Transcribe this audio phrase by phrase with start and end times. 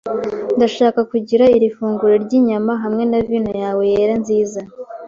[0.57, 4.61] Ndashaka kugira iri funguro ryinyama hamwe na vino yawe yera nziza.